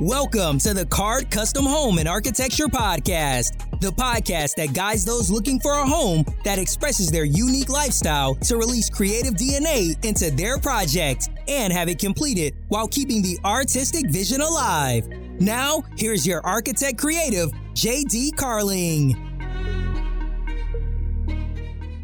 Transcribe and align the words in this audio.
Welcome 0.00 0.56
to 0.60 0.72
the 0.72 0.86
Card 0.86 1.30
Custom 1.30 1.66
Home 1.66 1.98
and 1.98 2.08
Architecture 2.08 2.68
Podcast, 2.68 3.80
the 3.80 3.90
podcast 3.90 4.54
that 4.54 4.72
guides 4.72 5.04
those 5.04 5.30
looking 5.30 5.60
for 5.60 5.72
a 5.74 5.86
home 5.86 6.24
that 6.42 6.58
expresses 6.58 7.10
their 7.10 7.26
unique 7.26 7.68
lifestyle 7.68 8.34
to 8.36 8.56
release 8.56 8.88
creative 8.88 9.34
DNA 9.34 10.02
into 10.02 10.30
their 10.30 10.56
project 10.56 11.28
and 11.48 11.70
have 11.70 11.90
it 11.90 11.98
completed 11.98 12.54
while 12.68 12.88
keeping 12.88 13.20
the 13.20 13.38
artistic 13.44 14.10
vision 14.10 14.40
alive. 14.40 15.06
Now, 15.38 15.82
here's 15.98 16.26
your 16.26 16.40
architect 16.46 16.96
creative, 16.96 17.50
JD 17.74 18.36
Carling. 18.36 19.12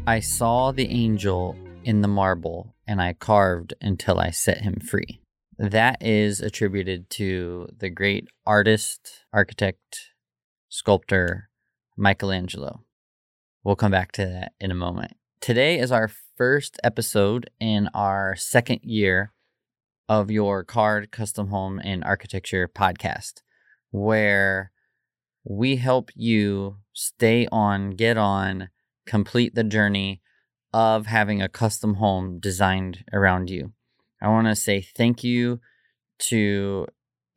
I 0.05 0.19
saw 0.19 0.71
the 0.71 0.87
angel 0.87 1.57
in 1.83 2.01
the 2.01 2.07
marble 2.07 2.75
and 2.85 3.01
I 3.01 3.13
carved 3.13 3.73
until 3.81 4.19
I 4.19 4.29
set 4.29 4.61
him 4.61 4.75
free. 4.75 5.19
That 5.59 6.03
is 6.03 6.39
attributed 6.39 7.09
to 7.11 7.67
the 7.75 7.89
great 7.89 8.27
artist, 8.45 9.23
architect, 9.33 10.11
sculptor, 10.69 11.49
Michelangelo. 11.97 12.83
We'll 13.63 13.75
come 13.75 13.91
back 13.91 14.11
to 14.13 14.25
that 14.27 14.51
in 14.59 14.69
a 14.69 14.75
moment. 14.75 15.13
Today 15.41 15.79
is 15.79 15.91
our 15.91 16.11
first 16.35 16.79
episode 16.83 17.49
in 17.59 17.89
our 17.95 18.35
second 18.35 18.81
year 18.83 19.33
of 20.07 20.29
your 20.29 20.63
Card 20.63 21.11
Custom 21.11 21.47
Home 21.47 21.81
and 21.83 22.03
Architecture 22.03 22.67
podcast, 22.67 23.41
where 23.89 24.71
we 25.43 25.77
help 25.77 26.11
you 26.13 26.77
stay 26.93 27.47
on, 27.51 27.91
get 27.91 28.15
on, 28.15 28.69
complete 29.07 29.55
the 29.55 29.63
journey 29.63 30.21
of 30.71 31.07
having 31.07 31.41
a 31.41 31.49
custom 31.49 31.95
home 31.95 32.37
designed 32.39 33.03
around 33.11 33.49
you. 33.49 33.73
I 34.21 34.27
want 34.29 34.47
to 34.47 34.55
say 34.55 34.81
thank 34.81 35.23
you 35.23 35.59
to 36.19 36.87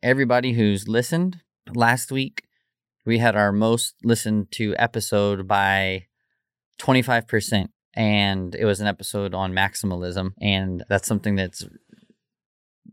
everybody 0.01 0.53
who's 0.53 0.87
listened. 0.87 1.41
Last 1.73 2.11
week, 2.11 2.43
we 3.05 3.19
had 3.19 3.35
our 3.35 3.51
most 3.51 3.95
listened 4.03 4.51
to 4.53 4.75
episode 4.77 5.47
by 5.47 6.07
25%, 6.79 7.67
and 7.93 8.55
it 8.55 8.65
was 8.65 8.79
an 8.79 8.87
episode 8.87 9.33
on 9.33 9.53
maximalism. 9.53 10.31
And 10.41 10.83
that's 10.89 11.07
something 11.07 11.35
that's 11.35 11.65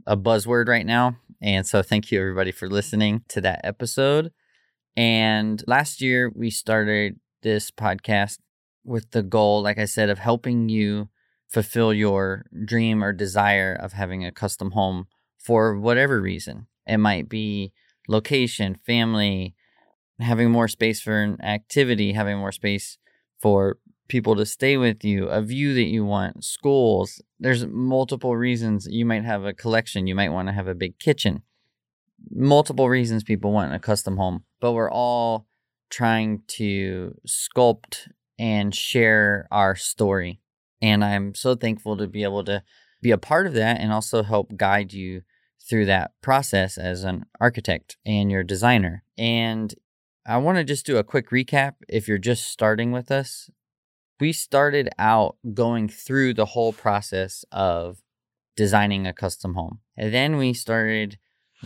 a 0.06 0.16
buzzword 0.16 0.68
right 0.68 0.86
now. 0.86 1.16
And 1.41 1.66
so, 1.66 1.82
thank 1.82 2.10
you 2.10 2.20
everybody 2.20 2.52
for 2.52 2.68
listening 2.68 3.22
to 3.28 3.41
that 3.42 3.60
episode. 3.64 4.32
And 4.96 5.62
last 5.66 6.00
year, 6.00 6.30
we 6.34 6.50
started 6.50 7.20
this 7.42 7.70
podcast 7.70 8.38
with 8.84 9.12
the 9.12 9.22
goal, 9.22 9.62
like 9.62 9.78
I 9.78 9.84
said, 9.84 10.10
of 10.10 10.18
helping 10.18 10.68
you 10.68 11.08
fulfill 11.48 11.92
your 11.92 12.44
dream 12.64 13.02
or 13.02 13.12
desire 13.12 13.74
of 13.74 13.92
having 13.92 14.24
a 14.24 14.32
custom 14.32 14.72
home 14.72 15.06
for 15.38 15.78
whatever 15.78 16.20
reason. 16.20 16.66
It 16.86 16.98
might 16.98 17.28
be 17.28 17.72
location, 18.06 18.74
family, 18.74 19.54
having 20.20 20.50
more 20.50 20.69
space 20.69 21.00
for 21.00 21.22
an 21.22 21.41
activity, 21.42 22.12
having 22.12 22.38
more 22.38 22.52
space 22.52 22.98
for 23.41 23.78
people 24.08 24.34
to 24.36 24.46
stay 24.46 24.76
with 24.76 25.04
you, 25.04 25.28
a 25.28 25.42
view 25.42 25.74
that 25.74 25.84
you 25.84 26.04
want, 26.04 26.44
schools. 26.44 27.22
There's 27.38 27.66
multiple 27.66 28.36
reasons 28.36 28.86
you 28.91 29.04
might 29.04 29.24
have 29.24 29.44
a 29.44 29.52
collection, 29.52 30.06
you 30.06 30.14
might 30.14 30.32
want 30.32 30.48
to 30.48 30.54
have 30.54 30.66
a 30.66 30.74
big 30.74 30.98
kitchen. 30.98 31.42
Multiple 32.30 32.88
reasons 32.88 33.22
people 33.22 33.52
want 33.52 33.74
a 33.74 33.78
custom 33.78 34.16
home, 34.16 34.44
but 34.60 34.72
we're 34.72 34.91
all 34.91 35.46
trying 35.91 36.42
to 36.48 37.14
sculpt 37.26 38.08
and 38.38 38.74
share 38.74 39.46
our 39.50 39.76
story 39.76 40.41
and 40.80 41.04
I'm 41.04 41.34
so 41.34 41.54
thankful 41.54 41.96
to 41.96 42.06
be 42.06 42.22
able 42.22 42.44
to 42.44 42.62
be 43.00 43.10
a 43.10 43.18
part 43.18 43.46
of 43.46 43.54
that 43.54 43.80
and 43.80 43.92
also 43.92 44.22
help 44.22 44.56
guide 44.56 44.92
you 44.92 45.22
through 45.60 45.86
that 45.86 46.12
process 46.22 46.78
as 46.78 47.04
an 47.04 47.26
architect 47.40 47.96
and 48.06 48.30
your 48.30 48.42
designer. 48.42 49.04
And 49.16 49.74
I 50.26 50.36
want 50.38 50.58
to 50.58 50.64
just 50.64 50.86
do 50.86 50.97
a 50.97 51.04
quick 51.04 51.30
recap 51.30 51.75
if 51.88 52.08
you're 52.08 52.19
just 52.19 52.47
starting 52.47 52.92
with 52.92 53.10
us. 53.10 53.50
We 54.20 54.32
started 54.32 54.88
out 54.98 55.36
going 55.54 55.88
through 55.88 56.34
the 56.34 56.47
whole 56.47 56.72
process 56.72 57.44
of 57.53 58.03
designing 58.56 59.06
a 59.06 59.12
custom 59.12 59.54
home. 59.54 59.78
And 59.97 60.12
then 60.12 60.36
we 60.36 60.53
started 60.53 61.19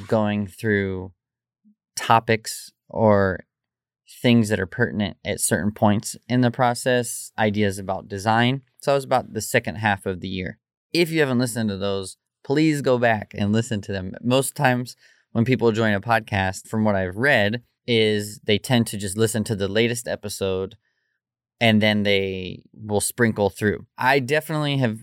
going 0.06 0.46
through 0.46 1.12
topics 1.96 2.72
or 2.88 3.44
things 4.20 4.48
that 4.48 4.60
are 4.60 4.66
pertinent 4.66 5.16
at 5.24 5.40
certain 5.40 5.72
points 5.72 6.16
in 6.28 6.40
the 6.40 6.50
process, 6.50 7.32
ideas 7.38 7.78
about 7.78 8.08
design. 8.08 8.62
So 8.80 8.92
it 8.92 8.96
was 8.96 9.04
about 9.04 9.32
the 9.32 9.40
second 9.40 9.76
half 9.76 10.06
of 10.06 10.20
the 10.20 10.28
year. 10.28 10.58
If 10.92 11.10
you 11.10 11.20
haven't 11.20 11.38
listened 11.38 11.70
to 11.70 11.76
those, 11.76 12.16
please 12.44 12.82
go 12.82 12.98
back 12.98 13.32
and 13.34 13.52
listen 13.52 13.80
to 13.82 13.92
them. 13.92 14.12
Most 14.22 14.54
times 14.54 14.96
when 15.32 15.44
people 15.44 15.72
join 15.72 15.94
a 15.94 16.00
podcast, 16.00 16.68
from 16.68 16.84
what 16.84 16.94
I've 16.94 17.16
read, 17.16 17.62
is 17.86 18.40
they 18.44 18.58
tend 18.58 18.86
to 18.88 18.98
just 18.98 19.16
listen 19.16 19.44
to 19.44 19.56
the 19.56 19.68
latest 19.68 20.06
episode 20.06 20.76
and 21.60 21.80
then 21.80 22.02
they 22.02 22.62
will 22.74 23.00
sprinkle 23.00 23.48
through. 23.48 23.86
I 23.96 24.18
definitely 24.18 24.78
have 24.78 24.98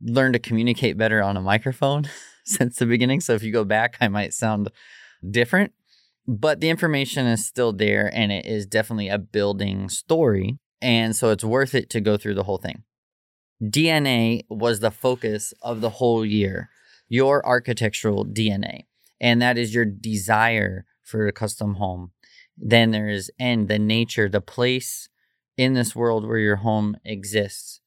learned 0.00 0.34
to 0.34 0.38
communicate 0.40 0.98
better 0.98 1.22
on 1.22 1.36
a 1.36 1.40
microphone 1.40 2.08
since 2.44 2.76
the 2.76 2.86
beginning. 2.86 3.20
So 3.20 3.34
if 3.34 3.42
you 3.42 3.52
go 3.52 3.64
back, 3.64 3.96
I 4.00 4.08
might 4.08 4.34
sound 4.34 4.70
different 5.28 5.72
but 6.26 6.60
the 6.60 6.70
information 6.70 7.26
is 7.26 7.46
still 7.46 7.72
there 7.72 8.10
and 8.12 8.30
it 8.30 8.46
is 8.46 8.66
definitely 8.66 9.08
a 9.08 9.18
building 9.18 9.88
story. 9.88 10.58
And 10.80 11.14
so 11.14 11.30
it's 11.30 11.44
worth 11.44 11.74
it 11.74 11.90
to 11.90 12.00
go 12.00 12.16
through 12.16 12.34
the 12.34 12.44
whole 12.44 12.58
thing. 12.58 12.84
DNA 13.62 14.42
was 14.48 14.80
the 14.80 14.90
focus 14.90 15.52
of 15.62 15.80
the 15.80 15.90
whole 15.90 16.24
year, 16.24 16.70
your 17.08 17.44
architectural 17.46 18.24
DNA. 18.24 18.86
And 19.20 19.40
that 19.40 19.56
is 19.56 19.74
your 19.74 19.84
desire 19.84 20.84
for 21.02 21.26
a 21.26 21.32
custom 21.32 21.74
home. 21.74 22.10
Then 22.56 22.90
there 22.90 23.08
is 23.08 23.30
N, 23.38 23.66
the 23.66 23.78
nature, 23.78 24.28
the 24.28 24.40
place 24.40 25.08
in 25.56 25.74
this 25.74 25.94
world 25.94 26.26
where 26.26 26.38
your 26.38 26.56
home 26.56 26.96
exists. 27.04 27.80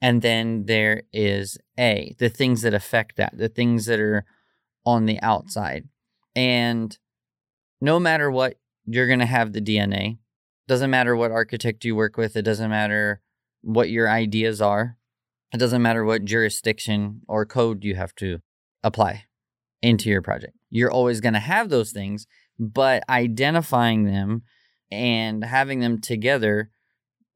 And 0.00 0.20
then 0.20 0.66
there 0.66 1.04
is 1.12 1.58
A, 1.78 2.14
the 2.18 2.28
things 2.28 2.62
that 2.62 2.74
affect 2.74 3.16
that, 3.16 3.38
the 3.38 3.48
things 3.48 3.86
that 3.86 4.00
are 4.00 4.24
on 4.84 5.06
the 5.06 5.20
outside. 5.22 5.88
And 6.34 6.98
no 7.82 7.98
matter 7.98 8.30
what, 8.30 8.54
you're 8.86 9.08
going 9.08 9.18
to 9.18 9.26
have 9.26 9.52
the 9.52 9.60
DNA. 9.60 10.18
Doesn't 10.68 10.90
matter 10.90 11.16
what 11.16 11.32
architect 11.32 11.84
you 11.84 11.96
work 11.96 12.16
with, 12.16 12.36
it 12.36 12.42
doesn't 12.42 12.70
matter 12.70 13.20
what 13.60 13.90
your 13.90 14.08
ideas 14.08 14.62
are, 14.62 14.96
it 15.52 15.58
doesn't 15.58 15.82
matter 15.82 16.04
what 16.04 16.24
jurisdiction 16.24 17.22
or 17.26 17.44
code 17.44 17.82
you 17.82 17.96
have 17.96 18.14
to 18.16 18.38
apply 18.84 19.24
into 19.82 20.08
your 20.08 20.22
project. 20.22 20.54
You're 20.70 20.92
always 20.92 21.20
going 21.20 21.34
to 21.34 21.40
have 21.40 21.70
those 21.70 21.90
things, 21.90 22.28
but 22.56 23.02
identifying 23.08 24.04
them 24.04 24.42
and 24.92 25.44
having 25.44 25.80
them 25.80 26.00
together 26.00 26.70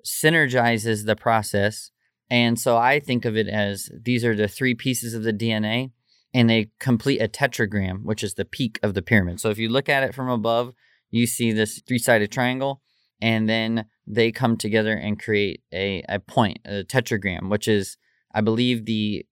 synergizes 0.07 1.07
the 1.07 1.17
process. 1.17 1.91
And 2.31 2.57
so 2.57 2.77
I 2.77 3.01
think 3.01 3.25
of 3.25 3.37
it 3.37 3.49
as 3.49 3.91
these 4.01 4.25
are 4.25 4.37
the 4.37 4.47
three 4.47 4.77
pieces 4.77 5.13
of 5.13 5.25
the 5.25 5.33
DNA 5.33 5.91
and 6.37 6.51
they 6.51 6.69
complete 6.79 7.23
a 7.23 7.29
tetragram, 7.29 8.05
which 8.05 8.23
is 8.23 8.35
the 8.35 8.45
peak 8.45 8.79
of 8.83 8.93
the 8.93 9.01
pyramid. 9.01 9.41
So 9.41 9.49
if 9.49 9.57
you 9.57 9.71
look 9.71 9.89
at 9.89 10.03
it 10.03 10.15
from 10.15 10.29
above, 10.29 10.75
you 11.11 11.27
see 11.27 11.51
this 11.51 11.81
three 11.89 11.99
sided 11.99 12.31
triangle, 12.31 12.83
and 13.23 13.49
then 13.49 13.87
they 14.07 14.33
come 14.33 14.59
together 14.59 14.93
and 14.93 15.19
create 15.19 15.63
a, 15.73 16.05
a 16.11 16.19
point, 16.19 16.59
a 16.67 16.85
tetragram, 16.85 17.49
which 17.49 17.67
is, 17.67 17.97
I 18.35 18.43
believe, 18.43 18.85
the 18.85 19.25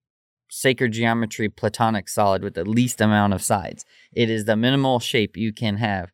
sacred 0.49 0.93
geometry 0.93 1.47
platonic 1.47 2.09
solid 2.09 2.43
with 2.43 2.55
the 2.55 2.65
least 2.65 2.99
amount 2.99 3.33
of 3.33 3.43
sides. 3.43 3.85
It 4.11 4.31
is 4.31 4.45
the 4.45 4.55
minimal 4.55 4.99
shape 4.99 5.37
you 5.37 5.53
can 5.53 5.77
have 5.77 6.09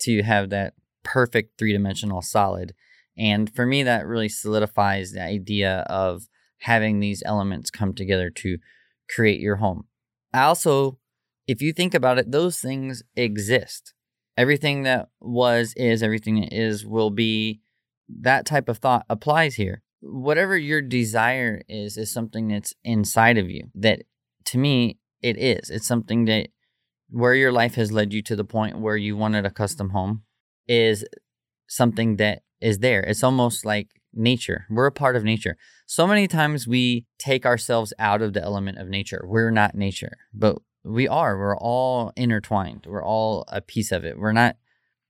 to 0.00 0.24
have 0.24 0.50
that 0.50 0.74
perfect 1.04 1.60
three 1.60 1.72
dimensional 1.72 2.22
solid. 2.22 2.74
And 3.16 3.54
for 3.54 3.66
me, 3.66 3.84
that 3.84 4.04
really 4.04 4.28
solidifies 4.28 5.12
the 5.12 5.22
idea 5.22 5.84
of 5.88 6.26
having 6.62 6.98
these 6.98 7.22
elements 7.24 7.70
come 7.70 7.94
together 7.94 8.30
to 8.30 8.58
create 9.08 9.38
your 9.38 9.56
home. 9.56 9.84
Also, 10.34 10.98
if 11.46 11.62
you 11.62 11.72
think 11.72 11.94
about 11.94 12.18
it, 12.18 12.32
those 12.32 12.58
things 12.58 13.02
exist. 13.16 13.94
Everything 14.36 14.82
that 14.82 15.08
was, 15.20 15.72
is, 15.76 16.02
everything 16.02 16.40
that 16.40 16.52
is, 16.52 16.84
will 16.84 17.10
be. 17.10 17.60
That 18.20 18.44
type 18.44 18.68
of 18.68 18.78
thought 18.78 19.06
applies 19.08 19.54
here. 19.54 19.82
Whatever 20.00 20.58
your 20.58 20.82
desire 20.82 21.62
is, 21.68 21.96
is 21.96 22.12
something 22.12 22.48
that's 22.48 22.74
inside 22.84 23.38
of 23.38 23.48
you. 23.48 23.68
That 23.74 24.02
to 24.46 24.58
me, 24.58 24.98
it 25.22 25.38
is. 25.38 25.70
It's 25.70 25.86
something 25.86 26.26
that 26.26 26.48
where 27.08 27.34
your 27.34 27.52
life 27.52 27.76
has 27.76 27.92
led 27.92 28.12
you 28.12 28.22
to 28.22 28.36
the 28.36 28.44
point 28.44 28.78
where 28.78 28.96
you 28.96 29.16
wanted 29.16 29.46
a 29.46 29.50
custom 29.50 29.90
home 29.90 30.22
is 30.68 31.04
something 31.66 32.16
that 32.16 32.42
is 32.60 32.80
there. 32.80 33.00
It's 33.00 33.22
almost 33.22 33.64
like 33.64 33.88
nature. 34.14 34.66
We're 34.70 34.86
a 34.86 34.92
part 34.92 35.16
of 35.16 35.24
nature. 35.24 35.56
So 35.86 36.06
many 36.06 36.26
times 36.28 36.66
we 36.66 37.06
take 37.18 37.44
ourselves 37.44 37.92
out 37.98 38.22
of 38.22 38.32
the 38.32 38.42
element 38.42 38.78
of 38.78 38.88
nature. 38.88 39.22
We're 39.26 39.50
not 39.50 39.74
nature, 39.74 40.16
but 40.32 40.58
we 40.84 41.08
are. 41.08 41.38
We're 41.38 41.56
all 41.56 42.12
intertwined. 42.16 42.86
We're 42.86 43.04
all 43.04 43.44
a 43.48 43.60
piece 43.60 43.90
of 43.92 44.04
it. 44.04 44.18
We're 44.18 44.32
not 44.32 44.56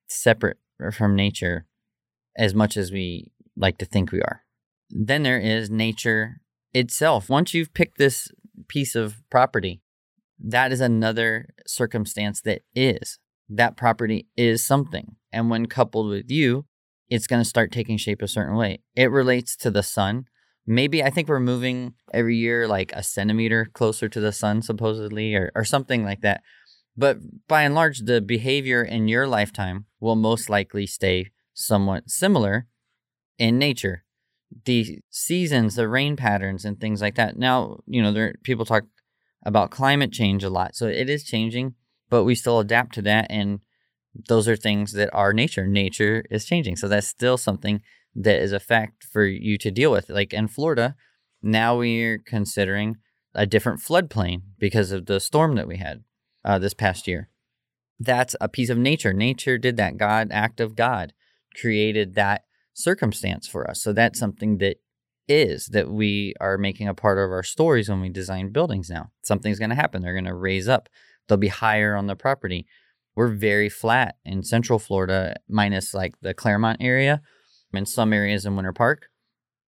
separate 0.06 0.58
from 0.92 1.16
nature 1.16 1.66
as 2.36 2.54
much 2.54 2.76
as 2.76 2.90
we 2.90 3.30
like 3.56 3.78
to 3.78 3.84
think 3.84 4.10
we 4.10 4.20
are. 4.20 4.42
Then 4.90 5.22
there 5.22 5.38
is 5.38 5.70
nature 5.70 6.40
itself. 6.72 7.28
Once 7.28 7.54
you've 7.54 7.74
picked 7.74 7.98
this 7.98 8.28
piece 8.68 8.94
of 8.94 9.22
property, 9.30 9.82
that 10.38 10.72
is 10.72 10.80
another 10.80 11.54
circumstance 11.66 12.40
that 12.42 12.62
is. 12.74 13.18
that 13.48 13.76
property 13.76 14.28
is 14.36 14.66
something. 14.66 15.16
And 15.32 15.50
when 15.50 15.66
coupled 15.66 16.08
with 16.08 16.30
you, 16.30 16.66
it's 17.08 17.26
going 17.26 17.42
to 17.42 17.48
start 17.48 17.72
taking 17.72 17.96
shape 17.96 18.22
a 18.22 18.28
certain 18.28 18.56
way. 18.56 18.80
It 18.94 19.10
relates 19.10 19.56
to 19.56 19.70
the 19.70 19.82
sun. 19.82 20.26
Maybe 20.66 21.02
I 21.02 21.10
think 21.10 21.28
we're 21.28 21.40
moving 21.40 21.94
every 22.12 22.36
year 22.36 22.66
like 22.66 22.92
a 22.92 23.02
centimeter 23.02 23.66
closer 23.72 24.08
to 24.08 24.20
the 24.20 24.32
sun, 24.32 24.62
supposedly, 24.62 25.34
or, 25.34 25.52
or 25.54 25.64
something 25.64 26.04
like 26.04 26.22
that. 26.22 26.42
But 26.96 27.18
by 27.48 27.62
and 27.62 27.74
large, 27.74 28.00
the 28.00 28.20
behavior 28.20 28.82
in 28.82 29.08
your 29.08 29.26
lifetime 29.26 29.86
will 30.00 30.16
most 30.16 30.48
likely 30.48 30.86
stay 30.86 31.30
somewhat 31.52 32.08
similar 32.08 32.66
in 33.38 33.58
nature. 33.58 34.04
The 34.64 35.00
seasons, 35.10 35.74
the 35.74 35.88
rain 35.88 36.16
patterns, 36.16 36.64
and 36.64 36.80
things 36.80 37.02
like 37.02 37.16
that. 37.16 37.36
Now, 37.36 37.80
you 37.86 38.00
know, 38.00 38.12
there 38.12 38.34
people 38.42 38.64
talk 38.64 38.84
about 39.44 39.70
climate 39.70 40.12
change 40.12 40.44
a 40.44 40.50
lot, 40.50 40.74
so 40.74 40.86
it 40.86 41.10
is 41.10 41.24
changing, 41.24 41.74
but 42.08 42.24
we 42.24 42.34
still 42.34 42.60
adapt 42.60 42.94
to 42.94 43.02
that, 43.02 43.26
and 43.28 43.60
those 44.28 44.48
are 44.48 44.56
things 44.56 44.92
that 44.92 45.10
are 45.12 45.32
nature. 45.32 45.66
Nature 45.66 46.24
is 46.30 46.44
changing, 46.44 46.76
so 46.76 46.88
that's 46.88 47.06
still 47.06 47.36
something 47.36 47.82
that 48.14 48.40
is 48.40 48.52
a 48.52 48.60
fact 48.60 49.04
for 49.04 49.24
you 49.24 49.58
to 49.58 49.70
deal 49.70 49.90
with. 49.90 50.08
Like 50.08 50.32
in 50.32 50.48
Florida, 50.48 50.94
now 51.42 51.78
we're 51.78 52.18
considering 52.18 52.96
a 53.34 53.46
different 53.46 53.80
floodplain 53.80 54.42
because 54.58 54.92
of 54.92 55.06
the 55.06 55.18
storm 55.18 55.56
that 55.56 55.66
we 55.66 55.78
had 55.78 56.04
uh, 56.44 56.58
this 56.58 56.74
past 56.74 57.08
year. 57.08 57.28
That's 57.98 58.36
a 58.40 58.48
piece 58.48 58.70
of 58.70 58.78
nature. 58.78 59.12
Nature 59.12 59.58
did 59.58 59.76
that. 59.76 59.96
God, 59.96 60.28
act 60.30 60.60
of 60.60 60.76
God, 60.76 61.12
created 61.60 62.14
that 62.14 62.44
circumstance 62.72 63.46
for 63.46 63.68
us. 63.68 63.82
So 63.82 63.92
that's 63.92 64.18
something 64.18 64.58
that 64.58 64.76
is 65.26 65.66
that 65.68 65.90
we 65.90 66.34
are 66.40 66.58
making 66.58 66.88
a 66.88 66.94
part 66.94 67.18
of 67.18 67.30
our 67.30 67.42
stories 67.42 67.88
when 67.88 68.00
we 68.00 68.08
design 68.10 68.52
buildings 68.52 68.90
now. 68.90 69.10
Something's 69.22 69.58
going 69.58 69.70
to 69.70 69.76
happen. 69.76 70.02
They're 70.02 70.12
going 70.12 70.24
to 70.24 70.34
raise 70.34 70.68
up. 70.68 70.88
They'll 71.26 71.38
be 71.38 71.48
higher 71.48 71.96
on 71.96 72.06
the 72.06 72.16
property. 72.16 72.66
We're 73.16 73.34
very 73.34 73.68
flat 73.68 74.16
in 74.24 74.42
Central 74.42 74.78
Florida, 74.78 75.36
minus 75.48 75.94
like 75.94 76.14
the 76.20 76.34
Clermont 76.34 76.78
area 76.80 77.22
and 77.72 77.88
some 77.88 78.12
areas 78.12 78.44
in 78.44 78.56
Winter 78.56 78.72
Park. 78.72 79.06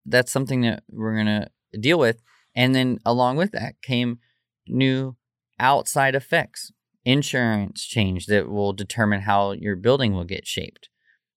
That's 0.06 0.32
something 0.32 0.62
that 0.62 0.82
we're 0.90 1.14
going 1.14 1.26
to 1.26 1.78
deal 1.78 1.98
with. 1.98 2.22
And 2.54 2.74
then 2.74 2.98
along 3.04 3.36
with 3.36 3.52
that 3.52 3.80
came 3.82 4.18
new 4.66 5.16
outside 5.58 6.14
effects, 6.14 6.72
insurance 7.04 7.84
change 7.84 8.26
that 8.26 8.48
will 8.48 8.72
determine 8.72 9.22
how 9.22 9.52
your 9.52 9.76
building 9.76 10.14
will 10.14 10.24
get 10.24 10.46
shaped. 10.46 10.88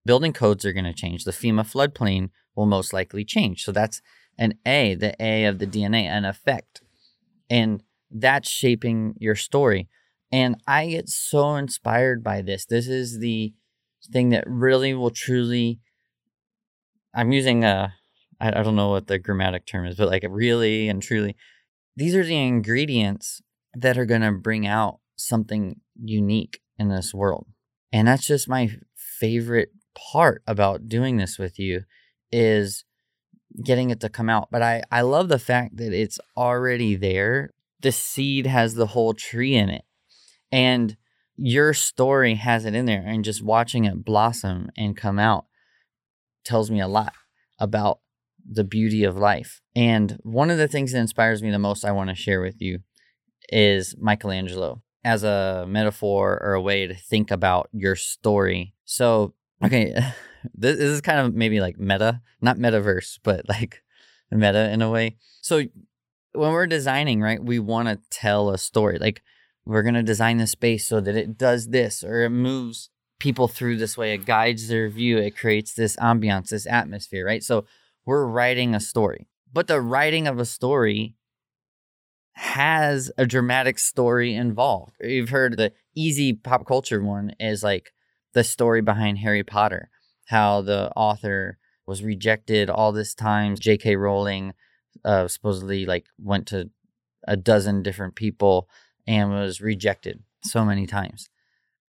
Building 0.06 0.34
codes 0.34 0.66
are 0.66 0.74
going 0.74 0.86
to 0.86 0.94
change. 0.94 1.24
The 1.24 1.32
FEMA 1.32 1.62
floodplain 1.62 2.30
will 2.56 2.68
most 2.68 2.94
likely 2.94 3.26
change. 3.26 3.64
So 3.64 3.72
that's 3.72 4.02
an 4.38 4.56
A, 4.66 4.96
the 4.96 5.16
A 5.20 5.46
of 5.46 5.60
the 5.60 5.68
DNA, 5.68 6.04
an 6.04 6.26
effect. 6.26 6.82
And 7.50 7.84
that's 8.12 8.50
shaping 8.50 9.16
your 9.18 9.36
story. 9.36 9.90
And 10.36 10.62
I 10.68 10.88
get 10.88 11.08
so 11.08 11.56
inspired 11.56 12.22
by 12.22 12.42
this. 12.42 12.66
This 12.66 12.90
is 12.90 13.20
the 13.20 13.54
thing 14.12 14.32
that 14.32 14.44
really 14.46 14.94
will 14.94 15.10
truly 15.10 15.80
I'm 17.14 17.32
using 17.32 17.64
a 17.64 17.94
I, 18.42 18.50
I 18.50 18.62
don't 18.64 18.76
know 18.76 18.90
what 18.90 19.08
the 19.08 19.18
grammatic 19.18 19.66
term 19.66 19.86
is, 19.86 19.96
but 19.96 20.10
like 20.10 20.26
really 20.30 20.90
and 20.90 21.02
truly, 21.02 21.38
these 21.96 22.14
are 22.16 22.24
the 22.26 22.36
ingredients 22.36 23.42
that 23.76 23.98
are 23.98 24.06
gonna 24.06 24.34
bring 24.34 24.68
out 24.68 25.00
something 25.16 25.80
unique 26.04 26.60
in 26.78 26.90
this 26.90 27.14
world. 27.14 27.48
And 27.94 28.06
that's 28.06 28.28
just 28.28 28.50
my 28.50 28.72
favorite 28.94 29.70
part 29.96 30.44
about 30.46 30.90
doing 30.90 31.16
this 31.16 31.40
with 31.40 31.58
you 31.58 31.86
is 32.30 32.84
getting 33.64 33.90
it 33.90 34.02
to 34.02 34.10
come 34.10 34.30
out. 34.30 34.50
But 34.52 34.62
I, 34.62 34.84
I 34.92 35.00
love 35.00 35.30
the 35.30 35.40
fact 35.40 35.78
that 35.78 35.94
it's 35.94 36.20
already 36.36 36.98
there. 36.98 37.52
The 37.80 37.94
seed 37.94 38.48
has 38.48 38.76
the 38.76 38.88
whole 38.88 39.14
tree 39.14 39.56
in 39.56 39.70
it. 39.70 39.86
And 40.56 40.96
your 41.36 41.74
story 41.74 42.36
has 42.36 42.64
it 42.64 42.74
in 42.74 42.86
there. 42.86 43.04
And 43.06 43.26
just 43.26 43.44
watching 43.44 43.84
it 43.84 44.06
blossom 44.06 44.70
and 44.78 44.96
come 44.96 45.20
out 45.20 45.48
tells 46.46 46.72
me 46.72 46.80
a 46.80 46.88
lot 46.88 47.12
about 47.60 48.00
the 48.50 48.64
beauty 48.64 49.04
of 49.04 49.18
life. 49.18 49.62
And 49.76 50.18
one 50.24 50.50
of 50.50 50.58
the 50.58 50.70
things 50.70 50.94
that 50.94 51.00
inspires 51.00 51.44
me 51.44 51.52
the 51.52 51.60
most, 51.60 51.84
I 51.84 51.92
want 51.92 52.10
to 52.10 52.16
share 52.16 52.40
with 52.40 52.62
you, 52.62 52.80
is 53.50 53.96
Michelangelo 54.00 54.82
as 55.04 55.26
a 55.26 55.66
metaphor 55.68 56.42
or 56.42 56.54
a 56.54 56.62
way 56.62 56.88
to 56.88 56.96
think 56.96 57.32
about 57.32 57.68
your 57.74 57.98
story. 57.98 58.74
So, 58.86 59.34
okay, 59.62 59.94
this, 60.54 60.80
is 60.80 61.02
kind 61.02 61.20
of 61.20 61.34
maybe 61.34 61.60
like 61.60 61.78
meta, 61.78 62.22
not 62.40 62.58
metaverse, 62.58 63.20
but 63.24 63.50
like 63.50 63.84
meta 64.32 64.72
in 64.72 64.82
a 64.82 64.90
way. 64.90 65.18
So, 65.42 65.64
when 66.32 66.52
we're 66.54 66.68
designing, 66.68 67.20
right, 67.20 67.44
we 67.44 67.60
want 67.60 67.90
to 67.90 68.00
tell 68.10 68.52
a 68.52 68.58
story. 68.58 69.00
Like, 69.00 69.22
we're 69.66 69.84
going 69.84 69.96
to 69.96 70.04
design 70.04 70.38
the 70.38 70.48
space 70.48 70.88
so 70.88 71.02
that 71.02 71.16
it 71.16 71.38
does 71.38 71.70
this 71.70 72.04
or 72.04 72.24
it 72.24 72.30
moves 72.30 72.90
people 73.20 73.48
through 73.48 73.78
this 73.78 73.98
way. 73.98 74.14
It 74.14 74.26
guides 74.26 74.68
their 74.68 74.90
view. 74.90 75.18
It 75.18 75.38
creates 75.38 75.74
this 75.74 75.96
ambiance, 75.98 76.50
this 76.50 76.68
atmosphere, 76.68 77.26
right? 77.26 77.44
So 77.44 77.66
we're 78.06 78.26
writing 78.26 78.76
a 78.76 78.80
story. 78.80 79.28
But 79.52 79.68
the 79.68 79.82
writing 79.82 80.28
of 80.28 80.40
a 80.40 80.46
story 80.46 81.16
has 82.34 83.12
a 83.18 83.26
dramatic 83.26 83.80
story 83.80 84.36
involved. 84.36 84.96
You've 85.00 85.30
heard 85.30 85.58
the 85.58 85.72
easy 85.96 86.34
pop 86.34 86.68
culture 86.68 87.02
one 87.02 87.34
is 87.40 87.64
like 87.64 87.92
the 88.34 88.44
story 88.44 88.82
behind 88.82 89.20
Harry 89.20 89.44
Potter, 89.44 89.90
how 90.26 90.62
the 90.62 90.92
author 90.96 91.58
was 91.88 92.04
rejected 92.04 92.70
all 92.70 92.92
this 92.92 93.16
times. 93.16 93.60
J.K. 93.60 93.96
Rowling 93.96 94.54
uh, 95.06 95.28
supposedly 95.30 95.86
like 95.86 96.06
went 96.20 96.48
to 96.48 96.70
a 97.28 97.38
dozen 97.38 97.82
different 97.82 98.16
people 98.16 98.68
and 99.08 99.32
was 99.32 99.62
rejected 99.62 100.24
so 100.44 100.66
many 100.66 100.86
times. 100.86 101.30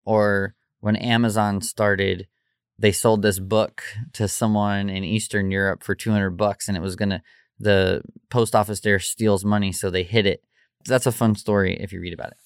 Or 0.04 0.56
when 0.80 0.96
Amazon 0.96 1.62
started, 1.62 2.28
they 2.78 2.92
sold 2.92 3.22
this 3.22 3.40
book 3.40 3.84
to 4.14 4.28
someone 4.28 4.90
in 4.90 5.04
Eastern 5.04 5.52
Europe 5.52 5.84
for 5.84 5.96
200 5.96 6.32
bucks 6.32 6.68
and 6.68 6.78
it 6.78 6.82
was 6.82 6.96
going 6.96 7.10
to 7.10 7.22
the 7.60 8.02
post 8.30 8.56
office 8.56 8.80
there 8.80 9.00
steals 9.00 9.44
money 9.44 9.72
so 9.72 9.90
they 9.90 10.04
hid 10.04 10.26
it. 10.26 10.44
That's 10.86 11.06
a 11.06 11.12
fun 11.12 11.36
story 11.36 11.78
if 11.80 11.92
you 11.92 12.00
read 12.00 12.14
about 12.14 12.32
it. 12.32 12.38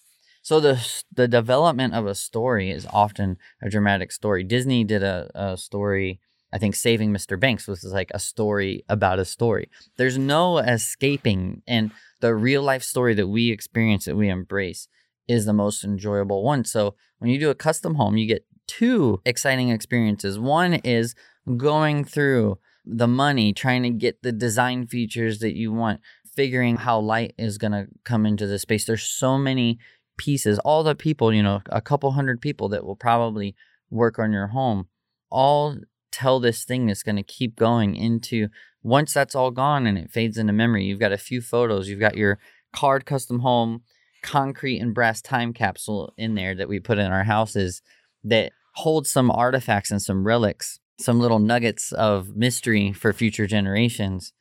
So 0.42 0.60
the 0.60 0.86
the 1.14 1.28
development 1.28 1.94
of 1.94 2.06
a 2.06 2.16
story 2.16 2.70
is 2.70 2.86
often 2.92 3.38
a 3.62 3.70
dramatic 3.70 4.12
story. 4.12 4.44
Disney 4.44 4.84
did 4.84 5.02
a, 5.02 5.30
a 5.34 5.58
story, 5.58 6.20
I 6.54 6.60
think 6.60 6.76
Saving 6.76 7.12
Mr. 7.12 7.40
Banks 7.40 7.68
was 7.68 7.84
like 7.84 8.12
a 8.14 8.20
story 8.20 8.86
about 8.88 9.18
a 9.18 9.26
story. 9.26 9.70
There's 9.98 10.20
no 10.20 10.60
escaping 10.60 11.64
and 11.68 11.92
the 12.22 12.36
real 12.36 12.62
life 12.62 12.84
story 12.84 13.16
that 13.16 13.28
we 13.28 13.52
experience 13.52 14.06
that 14.06 14.16
we 14.16 14.30
embrace 14.30 14.88
is 15.28 15.46
the 15.46 15.54
most 15.54 15.84
enjoyable 15.84 16.44
one. 16.44 16.64
So 16.64 16.96
when 17.18 17.32
you 17.32 17.40
do 17.40 17.50
a 17.50 17.56
custom 17.56 17.96
home, 17.96 18.18
you 18.18 18.28
get 18.28 18.46
two 18.68 19.20
exciting 19.26 19.70
experiences. 19.70 20.38
One 20.38 20.76
is 20.76 21.16
going 21.58 22.06
through 22.06 22.60
the 22.86 23.08
money, 23.08 23.52
trying 23.52 23.84
to 23.84 23.90
get 23.90 24.22
the 24.22 24.32
design 24.32 24.88
features 24.88 25.40
that 25.40 25.56
you 25.56 25.72
want, 25.72 26.02
figuring 26.36 26.78
how 26.78 27.00
light 27.00 27.34
is 27.38 27.58
going 27.58 27.72
to 27.72 27.88
come 28.04 28.26
into 28.26 28.46
the 28.46 28.60
space. 28.60 28.86
There's 28.86 29.04
so 29.04 29.38
many 29.38 29.80
pieces, 30.18 30.60
all 30.60 30.84
the 30.84 30.96
people, 30.96 31.34
you 31.34 31.42
know, 31.42 31.62
a 31.70 31.82
couple 31.82 32.12
hundred 32.12 32.42
people 32.42 32.70
that 32.70 32.86
will 32.86 32.96
probably 32.96 33.56
work 33.90 34.20
on 34.20 34.32
your 34.32 34.48
home, 34.48 34.88
all 35.30 35.78
tell 36.14 36.40
this 36.40 36.64
thing 36.64 36.86
that's 36.86 37.04
going 37.04 37.18
to 37.18 37.24
keep 37.24 37.58
going 37.58 37.96
into 37.96 38.48
once 38.84 39.14
that's 39.14 39.36
all 39.36 39.52
gone 39.52 39.88
and 39.88 39.98
it 39.98 40.12
fades 40.12 40.38
into 40.38 40.54
memory. 40.54 40.86
You've 40.86 41.00
got 41.00 41.12
a 41.12 41.18
few 41.18 41.42
photos, 41.42 41.90
you've 41.90 42.00
got 42.00 42.16
your 42.16 42.40
card 42.74 43.06
custom 43.06 43.40
home 43.40 43.82
concrete 44.22 44.80
and 44.80 44.94
brass 44.94 45.22
time 45.22 45.54
capsule 45.54 46.14
in 46.18 46.36
there 46.36 46.56
that 46.56 46.70
we 46.70 46.80
put 46.80 46.98
in 46.98 47.12
our 47.12 47.26
houses 47.26 47.82
that 48.24 48.52
holds 48.76 49.12
some 49.12 49.30
artifacts 49.30 49.92
and 49.92 50.02
some 50.02 50.26
relics, 50.26 50.80
some 51.00 51.20
little 51.20 51.40
nuggets 51.40 51.92
of 51.92 52.36
mystery 52.36 52.94
for 52.94 53.14
future 53.14 53.46
generations. 53.46 54.34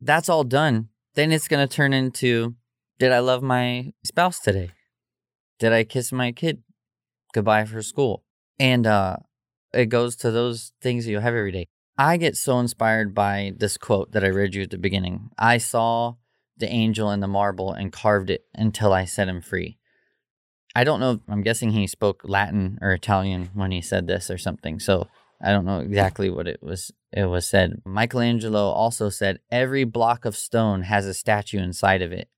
That's 0.00 0.28
all 0.28 0.44
done. 0.44 0.88
Then 1.14 1.32
it's 1.32 1.48
going 1.48 1.66
to 1.66 1.74
turn 1.74 1.92
into 1.92 2.54
Did 2.98 3.12
I 3.12 3.18
love 3.18 3.42
my 3.42 3.92
spouse 4.04 4.38
today? 4.38 4.70
Did 5.58 5.72
I 5.72 5.84
kiss 5.84 6.12
my 6.12 6.32
kid 6.32 6.62
goodbye 7.34 7.64
for 7.64 7.82
school? 7.82 8.24
And 8.58 8.86
uh, 8.86 9.16
it 9.72 9.86
goes 9.86 10.16
to 10.16 10.30
those 10.30 10.72
things 10.80 11.06
you 11.06 11.18
have 11.20 11.34
every 11.34 11.52
day. 11.52 11.66
I 11.98 12.16
get 12.16 12.36
so 12.36 12.58
inspired 12.58 13.14
by 13.14 13.52
this 13.56 13.76
quote 13.76 14.12
that 14.12 14.24
I 14.24 14.28
read 14.28 14.54
you 14.54 14.62
at 14.62 14.70
the 14.70 14.78
beginning. 14.78 15.30
I 15.38 15.58
saw 15.58 16.14
the 16.56 16.68
angel 16.68 17.10
in 17.10 17.20
the 17.20 17.28
marble 17.28 17.72
and 17.72 17.92
carved 17.92 18.30
it 18.30 18.44
until 18.54 18.92
I 18.92 19.04
set 19.04 19.28
him 19.28 19.42
free. 19.42 19.78
I 20.74 20.84
don't 20.84 21.00
know. 21.00 21.20
I'm 21.28 21.42
guessing 21.42 21.70
he 21.70 21.86
spoke 21.86 22.22
Latin 22.24 22.78
or 22.80 22.92
Italian 22.92 23.50
when 23.54 23.70
he 23.70 23.80
said 23.80 24.06
this 24.06 24.30
or 24.30 24.38
something. 24.38 24.78
So 24.78 25.08
I 25.42 25.52
don't 25.52 25.64
know 25.64 25.80
exactly 25.80 26.30
what 26.30 26.46
it 26.46 26.62
was. 26.62 26.92
It 27.12 27.24
was 27.24 27.46
said. 27.46 27.82
Michelangelo 27.84 28.68
also 28.70 29.08
said 29.08 29.40
every 29.50 29.84
block 29.84 30.24
of 30.24 30.36
stone 30.36 30.82
has 30.82 31.06
a 31.06 31.14
statue 31.14 31.58
inside 31.58 32.02
of 32.02 32.12
it, 32.12 32.28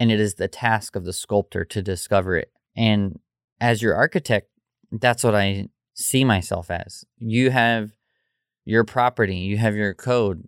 and 0.00 0.10
it 0.10 0.18
is 0.18 0.34
the 0.34 0.48
task 0.48 0.96
of 0.96 1.04
the 1.04 1.12
sculptor 1.12 1.64
to 1.66 1.82
discover 1.82 2.36
it. 2.36 2.50
And 2.76 3.18
as 3.60 3.82
your 3.82 3.94
architect, 3.94 4.48
that's 4.90 5.22
what 5.22 5.34
I 5.34 5.68
see 5.98 6.24
myself 6.24 6.70
as. 6.70 7.04
You 7.18 7.50
have 7.50 7.90
your 8.64 8.84
property, 8.84 9.36
you 9.36 9.58
have 9.58 9.74
your 9.74 9.94
code, 9.94 10.46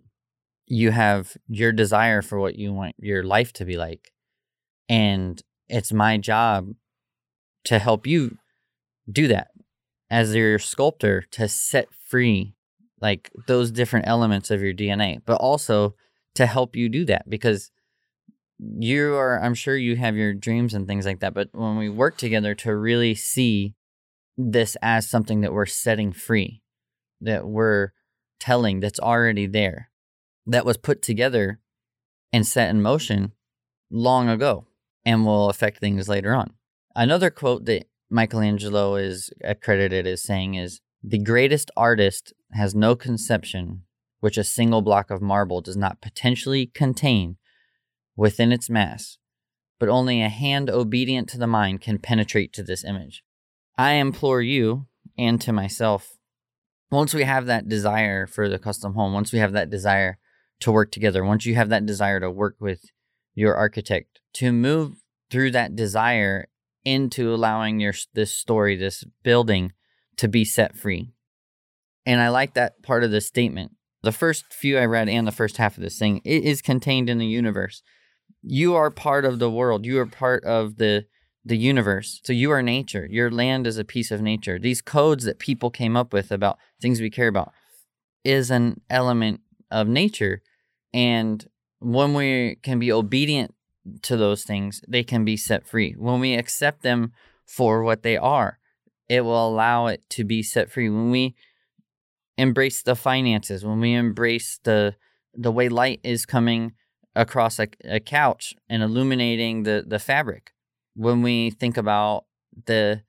you 0.65 0.91
have 0.91 1.35
your 1.47 1.71
desire 1.71 2.21
for 2.21 2.39
what 2.39 2.55
you 2.55 2.73
want 2.73 2.95
your 2.97 3.23
life 3.23 3.51
to 3.53 3.65
be 3.65 3.77
like. 3.77 4.11
And 4.87 5.41
it's 5.67 5.91
my 5.91 6.17
job 6.17 6.69
to 7.65 7.79
help 7.79 8.07
you 8.07 8.37
do 9.11 9.27
that 9.27 9.49
as 10.09 10.33
your 10.33 10.57
sculptor 10.57 11.25
to 11.31 11.47
set 11.47 11.89
free 12.07 12.55
like 13.01 13.31
those 13.47 13.71
different 13.71 14.07
elements 14.07 14.51
of 14.51 14.61
your 14.61 14.73
DNA, 14.73 15.19
but 15.25 15.35
also 15.35 15.95
to 16.35 16.45
help 16.45 16.75
you 16.75 16.87
do 16.87 17.03
that 17.05 17.29
because 17.29 17.71
you 18.59 19.15
are 19.15 19.41
I'm 19.41 19.55
sure 19.55 19.75
you 19.75 19.95
have 19.95 20.15
your 20.15 20.33
dreams 20.33 20.73
and 20.73 20.87
things 20.87 21.05
like 21.05 21.19
that, 21.19 21.33
but 21.33 21.49
when 21.51 21.77
we 21.77 21.89
work 21.89 22.17
together 22.17 22.55
to 22.55 22.75
really 22.75 23.15
see 23.15 23.75
this 24.37 24.77
as 24.81 25.09
something 25.09 25.41
that 25.41 25.53
we're 25.53 25.65
setting 25.65 26.11
free, 26.11 26.61
that 27.19 27.47
we're 27.47 27.91
telling 28.39 28.79
that's 28.79 28.99
already 28.99 29.45
there, 29.45 29.89
that 30.45 30.65
was 30.65 30.77
put 30.77 31.01
together 31.01 31.59
and 32.33 32.47
set 32.47 32.69
in 32.69 32.81
motion 32.81 33.33
long 33.89 34.29
ago 34.29 34.65
and 35.05 35.25
will 35.25 35.49
affect 35.49 35.79
things 35.79 36.07
later 36.07 36.33
on. 36.33 36.53
Another 36.95 37.29
quote 37.29 37.65
that 37.65 37.87
Michelangelo 38.09 38.95
is 38.95 39.29
accredited 39.43 40.05
as 40.05 40.23
saying 40.23 40.55
is 40.55 40.81
the 41.03 41.19
greatest 41.19 41.71
artist 41.75 42.33
has 42.51 42.75
no 42.75 42.95
conception 42.95 43.83
which 44.19 44.37
a 44.37 44.43
single 44.43 44.81
block 44.81 45.09
of 45.09 45.21
marble 45.21 45.61
does 45.61 45.75
not 45.75 46.01
potentially 46.01 46.67
contain 46.67 47.37
within 48.15 48.51
its 48.51 48.69
mass, 48.69 49.17
but 49.79 49.89
only 49.89 50.21
a 50.21 50.29
hand 50.29 50.69
obedient 50.69 51.27
to 51.29 51.39
the 51.39 51.47
mind 51.47 51.81
can 51.81 51.97
penetrate 51.97 52.53
to 52.53 52.63
this 52.63 52.83
image. 52.83 53.23
I 53.77 53.93
implore 53.93 54.41
you 54.41 54.87
and 55.17 55.39
to 55.41 55.53
myself, 55.53 56.17
once 56.91 57.13
we 57.13 57.23
have 57.23 57.45
that 57.45 57.69
desire 57.69 58.27
for 58.27 58.49
the 58.49 58.59
custom 58.59 58.93
home, 58.93 59.13
once 59.13 59.31
we 59.31 59.39
have 59.39 59.53
that 59.53 59.69
desire 59.69 60.17
to 60.59 60.71
work 60.71 60.91
together, 60.91 61.23
once 61.23 61.45
you 61.45 61.55
have 61.55 61.69
that 61.69 61.85
desire 61.85 62.19
to 62.19 62.29
work 62.29 62.55
with 62.59 62.81
your 63.33 63.55
architect, 63.55 64.19
to 64.33 64.51
move 64.51 65.03
through 65.29 65.51
that 65.51 65.75
desire 65.75 66.47
into 66.83 67.33
allowing 67.33 67.79
your 67.79 67.93
this 68.13 68.35
story, 68.35 68.75
this 68.75 69.03
building 69.23 69.71
to 70.17 70.27
be 70.27 70.43
set 70.43 70.75
free. 70.75 71.13
And 72.05 72.19
I 72.19 72.29
like 72.29 72.53
that 72.55 72.83
part 72.83 73.03
of 73.03 73.11
the 73.11 73.21
statement. 73.21 73.71
The 74.03 74.11
first 74.11 74.51
few 74.51 74.77
I 74.77 74.85
read 74.85 75.07
and 75.07 75.27
the 75.27 75.31
first 75.31 75.57
half 75.57 75.77
of 75.77 75.83
this 75.83 75.97
thing, 75.97 76.21
it 76.25 76.43
is 76.43 76.61
contained 76.61 77.09
in 77.09 77.19
the 77.19 77.27
universe. 77.27 77.83
You 78.41 78.73
are 78.75 78.89
part 78.89 79.23
of 79.23 79.39
the 79.39 79.51
world. 79.51 79.85
You 79.85 79.99
are 79.99 80.07
part 80.07 80.43
of 80.43 80.77
the 80.77 81.05
the 81.43 81.57
universe. 81.57 82.21
So 82.23 82.33
you 82.33 82.51
are 82.51 82.61
nature. 82.61 83.07
Your 83.09 83.31
land 83.31 83.65
is 83.65 83.77
a 83.77 83.83
piece 83.83 84.11
of 84.11 84.21
nature. 84.21 84.59
These 84.59 84.81
codes 84.81 85.23
that 85.25 85.39
people 85.39 85.69
came 85.69 85.97
up 85.97 86.13
with 86.13 86.31
about 86.31 86.57
things 86.81 87.01
we 87.01 87.09
care 87.09 87.27
about 87.27 87.51
is 88.23 88.51
an 88.51 88.81
element 88.89 89.41
of 89.71 89.87
nature. 89.87 90.41
And 90.93 91.47
when 91.79 92.13
we 92.13 92.57
can 92.61 92.77
be 92.77 92.91
obedient 92.91 93.55
to 94.03 94.15
those 94.17 94.43
things, 94.43 94.81
they 94.87 95.03
can 95.03 95.25
be 95.25 95.35
set 95.35 95.65
free. 95.65 95.93
When 95.93 96.19
we 96.19 96.35
accept 96.35 96.83
them 96.83 97.13
for 97.45 97.81
what 97.83 98.03
they 98.03 98.17
are, 98.17 98.59
it 99.09 99.21
will 99.21 99.47
allow 99.47 99.87
it 99.87 100.07
to 100.11 100.23
be 100.23 100.43
set 100.43 100.71
free. 100.71 100.89
When 100.89 101.09
we 101.09 101.35
embrace 102.37 102.83
the 102.83 102.95
finances, 102.95 103.65
when 103.65 103.79
we 103.79 103.93
embrace 103.93 104.59
the 104.63 104.95
the 105.33 105.51
way 105.51 105.69
light 105.69 105.99
is 106.03 106.25
coming 106.25 106.73
across 107.15 107.57
a, 107.59 107.67
a 107.85 107.99
couch 107.99 108.53
and 108.69 108.83
illuminating 108.83 109.63
the, 109.63 109.83
the 109.87 109.99
fabric, 109.99 110.51
when 110.95 111.21
we 111.21 111.51
think 111.51 111.77
about 111.77 112.25
the 112.65 113.03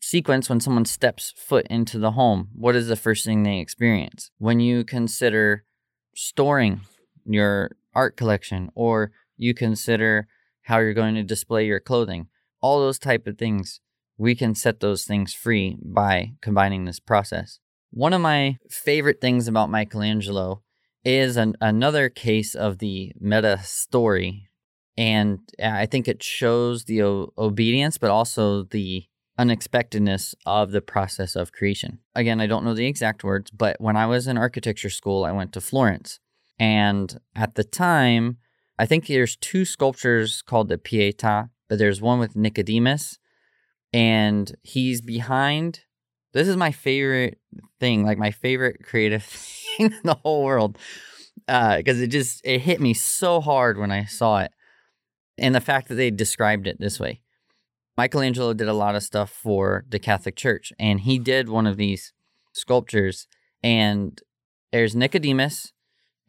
sequence 0.00 0.48
when 0.48 0.60
someone 0.60 0.84
steps 0.84 1.34
foot 1.36 1.66
into 1.68 1.98
the 1.98 2.12
home, 2.12 2.48
what 2.54 2.76
is 2.76 2.88
the 2.88 2.96
first 2.96 3.24
thing 3.24 3.42
they 3.42 3.58
experience? 3.58 4.30
When 4.38 4.60
you 4.60 4.84
consider 4.84 5.64
storing 6.14 6.82
your 7.24 7.70
art 7.94 8.16
collection 8.16 8.70
or 8.74 9.12
you 9.36 9.54
consider 9.54 10.28
how 10.62 10.78
you're 10.78 10.94
going 10.94 11.14
to 11.14 11.22
display 11.22 11.66
your 11.66 11.80
clothing, 11.80 12.28
all 12.60 12.80
those 12.80 12.98
type 12.98 13.26
of 13.26 13.38
things, 13.38 13.80
we 14.16 14.34
can 14.34 14.54
set 14.54 14.80
those 14.80 15.04
things 15.04 15.32
free 15.32 15.78
by 15.82 16.32
combining 16.42 16.84
this 16.84 17.00
process. 17.00 17.60
One 17.90 18.12
of 18.12 18.20
my 18.20 18.58
favorite 18.68 19.20
things 19.20 19.48
about 19.48 19.70
Michelangelo 19.70 20.62
is 21.04 21.36
an, 21.36 21.54
another 21.60 22.08
case 22.08 22.54
of 22.54 22.78
the 22.78 23.12
meta 23.18 23.60
story 23.62 24.48
and 24.98 25.38
I 25.62 25.86
think 25.86 26.08
it 26.08 26.24
shows 26.24 26.84
the 26.84 27.04
o- 27.04 27.32
obedience, 27.38 27.98
but 27.98 28.10
also 28.10 28.64
the 28.64 29.04
unexpectedness 29.38 30.34
of 30.44 30.72
the 30.72 30.80
process 30.80 31.36
of 31.36 31.52
creation. 31.52 32.00
Again, 32.16 32.40
I 32.40 32.48
don't 32.48 32.64
know 32.64 32.74
the 32.74 32.88
exact 32.88 33.22
words, 33.22 33.52
but 33.52 33.80
when 33.80 33.96
I 33.96 34.06
was 34.06 34.26
in 34.26 34.36
architecture 34.36 34.90
school, 34.90 35.24
I 35.24 35.30
went 35.30 35.52
to 35.52 35.60
Florence. 35.60 36.18
And 36.58 37.16
at 37.36 37.54
the 37.54 37.62
time, 37.62 38.38
I 38.76 38.86
think 38.86 39.06
there's 39.06 39.36
two 39.36 39.64
sculptures 39.64 40.42
called 40.42 40.68
the 40.68 40.78
Pietà, 40.78 41.50
but 41.68 41.78
there's 41.78 42.00
one 42.00 42.18
with 42.18 42.34
Nicodemus, 42.34 43.20
and 43.92 44.52
he's 44.64 45.00
behind. 45.00 45.82
This 46.32 46.48
is 46.48 46.56
my 46.56 46.72
favorite 46.72 47.38
thing, 47.78 48.04
like 48.04 48.18
my 48.18 48.32
favorite 48.32 48.84
creative 48.84 49.22
thing 49.78 49.92
in 49.92 50.00
the 50.02 50.14
whole 50.14 50.42
world, 50.42 50.76
because 51.46 52.00
uh, 52.00 52.02
it 52.02 52.08
just 52.08 52.40
it 52.44 52.62
hit 52.62 52.80
me 52.80 52.94
so 52.94 53.40
hard 53.40 53.78
when 53.78 53.92
I 53.92 54.04
saw 54.04 54.40
it 54.40 54.50
and 55.38 55.54
the 55.54 55.60
fact 55.60 55.88
that 55.88 55.94
they 55.94 56.10
described 56.10 56.66
it 56.66 56.78
this 56.78 56.98
way. 56.98 57.22
Michelangelo 57.96 58.54
did 58.54 58.68
a 58.68 58.74
lot 58.74 58.94
of 58.94 59.02
stuff 59.02 59.30
for 59.30 59.84
the 59.88 59.98
Catholic 59.98 60.36
Church, 60.36 60.72
and 60.78 61.00
he 61.00 61.18
did 61.18 61.48
one 61.48 61.66
of 61.66 61.76
these 61.76 62.12
sculptures. 62.52 63.26
And 63.62 64.20
there's 64.70 64.94
Nicodemus, 64.94 65.72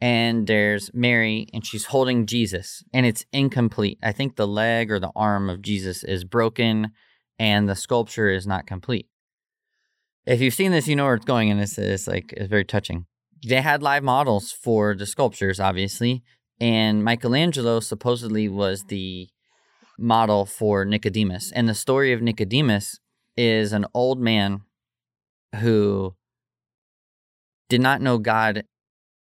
and 0.00 0.46
there's 0.46 0.90
Mary, 0.92 1.46
and 1.52 1.64
she's 1.64 1.86
holding 1.86 2.26
Jesus, 2.26 2.82
and 2.92 3.06
it's 3.06 3.24
incomplete. 3.32 3.98
I 4.02 4.12
think 4.12 4.34
the 4.34 4.48
leg 4.48 4.90
or 4.90 4.98
the 4.98 5.12
arm 5.14 5.48
of 5.48 5.62
Jesus 5.62 6.02
is 6.02 6.24
broken, 6.24 6.90
and 7.38 7.68
the 7.68 7.76
sculpture 7.76 8.30
is 8.30 8.46
not 8.46 8.66
complete. 8.66 9.06
If 10.26 10.40
you've 10.40 10.54
seen 10.54 10.72
this, 10.72 10.88
you 10.88 10.96
know 10.96 11.04
where 11.04 11.14
it's 11.14 11.24
going, 11.24 11.50
and 11.50 11.60
it's, 11.60 11.78
it's 11.78 12.08
like 12.08 12.32
it's 12.36 12.48
very 12.48 12.64
touching. 12.64 13.06
They 13.46 13.60
had 13.60 13.82
live 13.82 14.02
models 14.02 14.52
for 14.52 14.94
the 14.94 15.06
sculptures, 15.06 15.60
obviously. 15.60 16.22
And 16.60 17.02
Michelangelo 17.02 17.80
supposedly 17.80 18.48
was 18.48 18.84
the 18.84 19.28
model 19.98 20.46
for 20.46 20.84
Nicodemus. 20.84 21.52
And 21.52 21.68
the 21.68 21.74
story 21.74 22.12
of 22.12 22.22
Nicodemus 22.22 22.98
is 23.36 23.72
an 23.72 23.86
old 23.94 24.20
man 24.20 24.62
who 25.56 26.14
did 27.68 27.80
not 27.80 28.02
know 28.02 28.18
God 28.18 28.64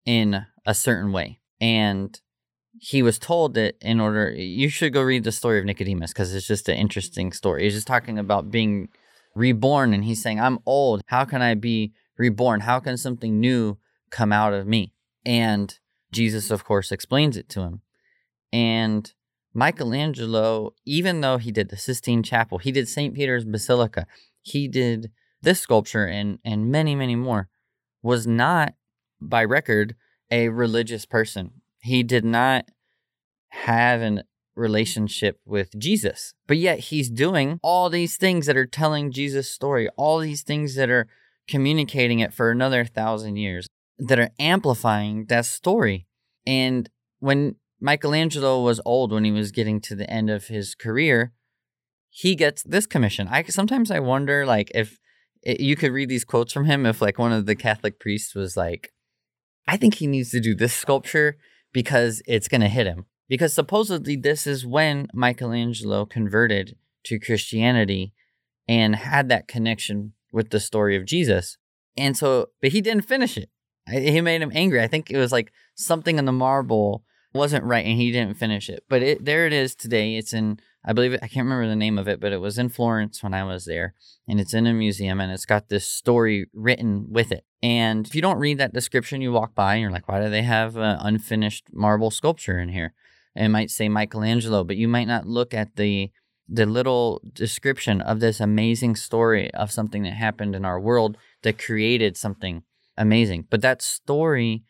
in 0.04 0.46
a 0.66 0.74
certain 0.74 1.12
way. 1.12 1.38
And 1.60 2.20
he 2.80 3.02
was 3.02 3.18
told 3.18 3.54
that 3.54 3.76
in 3.80 4.00
order, 4.00 4.30
you 4.30 4.68
should 4.68 4.92
go 4.92 5.02
read 5.02 5.24
the 5.24 5.32
story 5.32 5.58
of 5.58 5.64
Nicodemus 5.64 6.12
because 6.12 6.34
it's 6.34 6.46
just 6.46 6.68
an 6.68 6.76
interesting 6.76 7.32
story. 7.32 7.64
He's 7.64 7.74
just 7.74 7.86
talking 7.86 8.18
about 8.18 8.50
being 8.50 8.88
reborn 9.34 9.92
and 9.92 10.04
he's 10.04 10.22
saying, 10.22 10.40
I'm 10.40 10.58
old. 10.66 11.02
How 11.06 11.24
can 11.24 11.42
I 11.42 11.54
be 11.54 11.92
reborn? 12.16 12.60
How 12.60 12.80
can 12.80 12.96
something 12.96 13.40
new 13.40 13.78
come 14.10 14.32
out 14.32 14.52
of 14.52 14.66
me? 14.66 14.92
And 15.24 15.76
Jesus, 16.12 16.50
of 16.50 16.64
course, 16.64 16.90
explains 16.90 17.36
it 17.36 17.48
to 17.50 17.60
him. 17.62 17.82
And 18.52 19.12
Michelangelo, 19.54 20.74
even 20.84 21.20
though 21.20 21.38
he 21.38 21.52
did 21.52 21.68
the 21.68 21.76
Sistine 21.76 22.22
Chapel, 22.22 22.58
he 22.58 22.72
did 22.72 22.88
St. 22.88 23.14
Peter's 23.14 23.44
Basilica, 23.44 24.06
he 24.40 24.68
did 24.68 25.10
this 25.42 25.60
sculpture 25.60 26.06
and, 26.06 26.38
and 26.44 26.70
many, 26.70 26.94
many 26.94 27.16
more, 27.16 27.48
was 28.02 28.26
not, 28.26 28.74
by 29.20 29.44
record, 29.44 29.94
a 30.30 30.48
religious 30.48 31.06
person. 31.06 31.52
He 31.80 32.02
did 32.02 32.24
not 32.24 32.66
have 33.48 34.00
a 34.00 34.24
relationship 34.54 35.40
with 35.44 35.78
Jesus. 35.78 36.34
But 36.46 36.58
yet 36.58 36.80
he's 36.80 37.10
doing 37.10 37.58
all 37.62 37.88
these 37.88 38.16
things 38.16 38.46
that 38.46 38.56
are 38.56 38.66
telling 38.66 39.12
Jesus' 39.12 39.50
story, 39.50 39.88
all 39.96 40.18
these 40.18 40.42
things 40.42 40.74
that 40.74 40.90
are 40.90 41.06
communicating 41.46 42.20
it 42.20 42.34
for 42.34 42.50
another 42.50 42.84
thousand 42.84 43.36
years 43.36 43.68
that 43.98 44.18
are 44.18 44.30
amplifying 44.38 45.26
that 45.26 45.46
story. 45.46 46.06
And 46.46 46.88
when 47.18 47.56
Michelangelo 47.80 48.62
was 48.62 48.80
old, 48.84 49.12
when 49.12 49.24
he 49.24 49.32
was 49.32 49.50
getting 49.50 49.80
to 49.82 49.94
the 49.94 50.08
end 50.10 50.30
of 50.30 50.46
his 50.46 50.74
career, 50.74 51.32
he 52.10 52.34
gets 52.34 52.62
this 52.62 52.86
commission. 52.86 53.28
I 53.28 53.42
sometimes 53.44 53.90
I 53.90 54.00
wonder, 54.00 54.46
like, 54.46 54.70
if 54.74 54.98
it, 55.42 55.60
you 55.60 55.76
could 55.76 55.92
read 55.92 56.08
these 56.08 56.24
quotes 56.24 56.52
from 56.52 56.64
him, 56.64 56.86
if 56.86 57.00
like 57.02 57.18
one 57.18 57.32
of 57.32 57.46
the 57.46 57.54
Catholic 57.54 58.00
priests 58.00 58.34
was 58.34 58.56
like, 58.56 58.92
"I 59.66 59.76
think 59.76 59.94
he 59.94 60.06
needs 60.06 60.30
to 60.30 60.40
do 60.40 60.54
this 60.54 60.72
sculpture 60.72 61.36
because 61.72 62.22
it's 62.26 62.48
going 62.48 62.62
to 62.62 62.68
hit 62.68 62.86
him." 62.86 63.06
Because 63.28 63.52
supposedly 63.52 64.16
this 64.16 64.46
is 64.46 64.66
when 64.66 65.08
Michelangelo 65.12 66.06
converted 66.06 66.76
to 67.04 67.20
Christianity 67.20 68.14
and 68.66 68.96
had 68.96 69.28
that 69.28 69.48
connection 69.48 70.14
with 70.32 70.50
the 70.50 70.60
story 70.60 70.96
of 70.96 71.04
Jesus. 71.04 71.58
And 71.96 72.16
so, 72.16 72.48
but 72.62 72.72
he 72.72 72.80
didn't 72.80 73.02
finish 73.02 73.36
it. 73.36 73.50
He 73.90 74.20
made 74.20 74.42
him 74.42 74.52
angry. 74.54 74.82
I 74.82 74.88
think 74.88 75.10
it 75.10 75.18
was 75.18 75.32
like 75.32 75.52
something 75.74 76.18
in 76.18 76.24
the 76.24 76.32
marble 76.32 77.04
wasn't 77.34 77.64
right 77.64 77.84
and 77.84 77.98
he 77.98 78.10
didn't 78.10 78.38
finish 78.38 78.68
it. 78.68 78.84
But 78.88 79.02
it 79.02 79.24
there 79.24 79.46
it 79.46 79.52
is 79.52 79.74
today. 79.74 80.16
It's 80.16 80.32
in 80.32 80.58
I 80.84 80.92
believe 80.92 81.14
I 81.14 81.28
can't 81.28 81.44
remember 81.44 81.68
the 81.68 81.76
name 81.76 81.98
of 81.98 82.08
it, 82.08 82.20
but 82.20 82.32
it 82.32 82.40
was 82.40 82.58
in 82.58 82.68
Florence 82.68 83.22
when 83.22 83.34
I 83.34 83.44
was 83.44 83.64
there, 83.64 83.94
and 84.26 84.40
it's 84.40 84.54
in 84.54 84.66
a 84.66 84.72
museum, 84.72 85.20
and 85.20 85.30
it's 85.30 85.44
got 85.44 85.68
this 85.68 85.86
story 85.86 86.46
written 86.54 87.06
with 87.10 87.30
it. 87.32 87.44
And 87.62 88.06
if 88.06 88.14
you 88.14 88.22
don't 88.22 88.38
read 88.38 88.58
that 88.58 88.72
description, 88.72 89.20
you 89.20 89.32
walk 89.32 89.54
by 89.54 89.74
and 89.74 89.82
you're 89.82 89.90
like, 89.90 90.08
why 90.08 90.22
do 90.22 90.30
they 90.30 90.42
have 90.42 90.76
an 90.76 90.96
unfinished 91.00 91.66
marble 91.72 92.10
sculpture 92.10 92.58
in 92.58 92.70
here? 92.70 92.94
it 93.38 93.48
might 93.48 93.70
say 93.70 93.88
Michelangelo, 93.88 94.64
but 94.64 94.76
you 94.76 94.88
might 94.88 95.06
not 95.06 95.26
look 95.26 95.54
at 95.54 95.76
the 95.76 96.10
the 96.50 96.64
little 96.64 97.20
description 97.34 98.00
of 98.00 98.20
this 98.20 98.40
amazing 98.40 98.96
story 98.96 99.52
of 99.52 99.70
something 99.70 100.02
that 100.02 100.14
happened 100.14 100.56
in 100.56 100.64
our 100.64 100.80
world 100.80 101.18
that 101.42 101.58
created 101.58 102.16
something 102.16 102.62
amazing. 102.98 103.46
But 103.48 103.62
that 103.62 103.80
story 103.80 104.64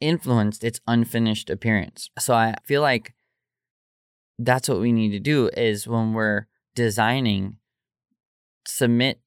influenced 0.00 0.62
its 0.62 0.80
unfinished 0.86 1.50
appearance. 1.50 2.10
So 2.18 2.34
I 2.34 2.54
feel 2.64 2.82
like 2.82 3.14
that's 4.38 4.68
what 4.68 4.80
we 4.80 4.92
need 4.92 5.10
to 5.10 5.18
do 5.18 5.50
is 5.56 5.88
when 5.88 6.12
we're 6.12 6.46
designing 6.76 7.56
submit 8.66 9.20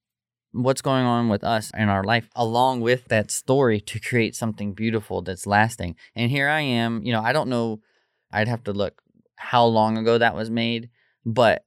what's 0.53 0.81
going 0.81 1.05
on 1.05 1.29
with 1.29 1.43
us 1.43 1.71
in 1.75 1.89
our 1.89 2.03
life 2.03 2.29
along 2.35 2.81
with 2.81 3.05
that 3.05 3.31
story 3.31 3.81
to 3.81 3.99
create 3.99 4.35
something 4.35 4.73
beautiful 4.73 5.21
that's 5.21 5.47
lasting. 5.47 5.95
And 6.15 6.29
here 6.29 6.47
I 6.47 6.61
am, 6.61 7.01
you 7.03 7.11
know, 7.11 7.21
I 7.21 7.33
don't 7.33 7.49
know 7.49 7.81
I'd 8.31 8.47
have 8.47 8.63
to 8.65 8.73
look 8.73 9.01
how 9.35 9.65
long 9.65 9.97
ago 9.97 10.17
that 10.17 10.35
was 10.35 10.49
made, 10.49 10.89
but 11.25 11.65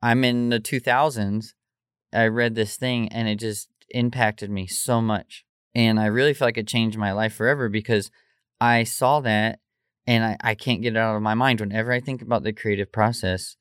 I'm 0.00 0.24
in 0.24 0.50
the 0.50 0.60
2000s. 0.60 1.54
I 2.12 2.26
read 2.26 2.54
this 2.54 2.76
thing 2.76 3.08
and 3.08 3.28
it 3.28 3.36
just 3.36 3.68
impacted 3.90 4.50
me 4.50 4.66
so 4.66 5.00
much. 5.00 5.44
And 5.74 5.98
I 5.98 6.06
really 6.06 6.34
feel 6.34 6.46
like 6.46 6.58
it 6.58 6.68
changed 6.68 6.96
my 6.96 7.12
life 7.12 7.34
forever 7.34 7.68
because 7.68 8.10
I 8.60 8.84
saw 8.84 9.20
that 9.20 9.58
and 10.06 10.24
I, 10.24 10.36
I 10.40 10.54
can't 10.54 10.82
get 10.82 10.94
it 10.94 10.98
out 10.98 11.16
of 11.16 11.22
my 11.22 11.34
mind. 11.34 11.60
Whenever 11.60 11.92
I 11.92 12.00
think 12.00 12.22
about 12.22 12.42
the 12.42 12.52
creative 12.52 12.92
process, 12.92 13.56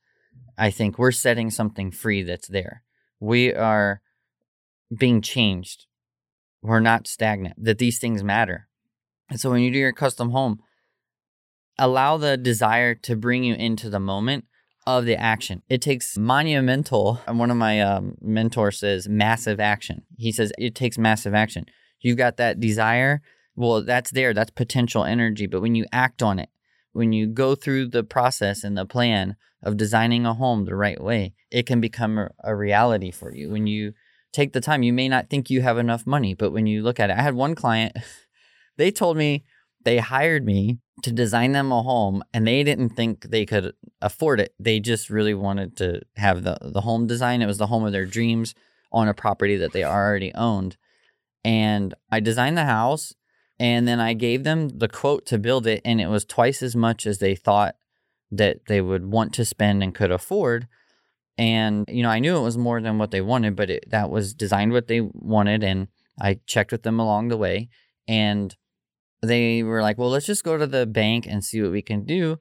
I 0.58 0.70
think 0.70 0.98
we're 0.98 1.12
setting 1.12 1.50
something 1.50 1.92
free 1.92 2.24
that's 2.24 2.48
there. 2.48 2.84
We 3.20 3.54
are 3.54 4.02
being 4.96 5.22
changed. 5.22 5.86
We're 6.62 6.80
not 6.80 7.08
stagnant, 7.08 7.56
that 7.58 7.78
these 7.78 8.00
things 8.00 8.24
matter. 8.24 8.68
And 9.30 9.40
so 9.40 9.50
when 9.50 9.62
you 9.62 9.72
do 9.72 9.80
your 9.80 9.94
custom 9.94 10.30
home, 10.30 10.60
allow 11.78 12.18
the 12.18 12.38
desire 12.38 12.94
to 12.96 13.16
bring 13.16 13.44
you 13.44 13.56
into 13.56 13.90
the 13.90 14.00
moment 14.00 14.46
of 14.86 15.06
the 15.06 15.16
action. 15.16 15.64
It 15.70 15.82
takes 15.82 16.18
monumental, 16.18 17.22
and 17.26 17.40
one 17.40 17.50
of 17.50 17.58
my 17.58 17.82
um, 17.82 18.16
mentors 18.22 18.80
says 18.80 19.10
massive 19.10 19.60
action. 19.60 20.04
He 20.18 20.32
says 20.32 20.52
it 20.58 20.76
takes 20.76 20.98
massive 20.98 21.34
action. 21.34 21.66
You've 22.04 22.18
got 22.18 22.38
that 22.38 22.60
desire, 22.60 23.22
well, 23.56 23.84
that's 23.84 24.12
there, 24.12 24.34
that's 24.34 24.52
potential 24.52 25.04
energy. 25.04 25.48
But 25.48 25.62
when 25.62 25.74
you 25.74 25.86
act 25.92 26.22
on 26.22 26.38
it, 26.38 26.50
when 26.92 27.12
you 27.12 27.26
go 27.26 27.56
through 27.56 27.88
the 27.88 28.04
process 28.04 28.64
and 28.64 28.78
the 28.78 28.86
plan 28.86 29.36
of 29.64 29.78
designing 29.78 30.26
a 30.26 30.34
home 30.34 30.66
the 30.66 30.76
right 30.76 31.02
way, 31.02 31.34
it 31.50 31.66
can 31.66 31.82
become 31.82 32.30
a 32.44 32.56
reality 32.56 33.10
for 33.10 33.34
you. 33.34 33.50
When 33.50 33.66
you 33.66 33.94
take 34.32 34.54
the 34.54 34.62
time, 34.62 34.84
you 34.84 34.94
may 34.94 35.10
not 35.10 35.30
think 35.30 35.50
you 35.50 35.62
have 35.62 35.78
enough 35.78 36.06
money, 36.06 36.34
but 36.34 36.52
when 36.52 36.68
you 36.68 36.84
look 36.84 37.00
at 37.00 37.10
it, 37.10 37.18
I 37.18 37.22
had 37.22 37.34
one 37.34 37.56
client, 37.56 37.98
they 38.78 38.92
told 38.92 39.18
me 39.18 39.44
they 39.84 39.98
hired 39.98 40.46
me 40.46 40.80
to 41.04 41.12
design 41.12 41.52
them 41.52 41.72
a 41.72 41.82
home 41.82 42.24
and 42.34 42.48
they 42.48 42.64
didn't 42.64 42.90
think 42.90 43.30
they 43.30 43.46
could 43.46 43.74
afford 44.02 44.40
it. 44.40 44.54
They 44.60 44.80
just 44.80 45.10
really 45.10 45.34
wanted 45.34 45.76
to 45.78 46.02
have 46.16 46.44
the, 46.44 46.58
the 46.62 46.82
home 46.82 47.08
design. 47.08 47.42
It 47.42 47.48
was 47.48 47.58
the 47.58 47.68
home 47.68 47.86
of 47.86 47.92
their 47.92 48.06
dreams 48.06 48.54
on 48.92 49.08
a 49.08 49.14
property 49.14 49.58
that 49.58 49.74
they 49.74 49.84
already 49.84 50.34
owned. 50.36 50.78
And 51.44 51.94
I 52.12 52.20
designed 52.20 52.58
the 52.58 52.66
house 52.66 53.14
and 53.60 53.88
then 53.88 54.00
I 54.00 54.14
gave 54.14 54.44
them 54.44 54.70
the 54.70 54.88
quote 54.88 55.26
to 55.28 55.38
build 55.38 55.68
it, 55.68 55.82
and 55.86 56.02
it 56.02 56.08
was 56.08 56.26
twice 56.26 56.64
as 56.64 56.76
much 56.76 57.06
as 57.06 57.20
they 57.20 57.36
thought 57.36 57.76
that 58.32 58.66
they 58.68 58.82
would 58.82 59.06
want 59.06 59.34
to 59.36 59.46
spend 59.46 59.84
and 59.84 59.94
could 59.94 60.12
afford. 60.12 60.68
And, 61.38 61.86
you 61.88 62.04
know, 62.04 62.10
I 62.10 62.20
knew 62.20 62.36
it 62.36 62.42
was 62.42 62.58
more 62.58 62.82
than 62.82 62.98
what 62.98 63.12
they 63.12 63.22
wanted, 63.22 63.56
but 63.56 63.70
it, 63.70 63.90
that 63.90 64.10
was 64.10 64.34
designed 64.34 64.72
what 64.72 64.88
they 64.88 65.02
wanted. 65.02 65.64
And 65.64 65.88
I 66.20 66.40
checked 66.46 66.72
with 66.72 66.84
them 66.84 67.00
along 67.00 67.28
the 67.28 67.38
way. 67.38 67.70
And 68.08 68.56
they 69.22 69.64
were 69.64 69.82
like, 69.82 69.98
well, 69.98 70.10
let's 70.10 70.26
just 70.26 70.44
go 70.44 70.58
to 70.58 70.68
the 70.68 70.86
bank 70.86 71.26
and 71.28 71.44
see 71.44 71.62
what 71.62 71.72
we 71.72 71.82
can 71.82 72.06
do. 72.06 72.40